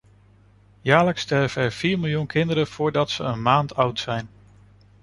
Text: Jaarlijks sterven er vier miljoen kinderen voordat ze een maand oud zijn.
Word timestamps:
Jaarlijks 0.81 1.21
sterven 1.21 1.61
er 1.61 1.71
vier 1.71 1.99
miljoen 1.99 2.27
kinderen 2.27 2.67
voordat 2.67 3.09
ze 3.09 3.23
een 3.23 3.41
maand 3.41 3.75
oud 3.75 3.99
zijn. 3.99 4.29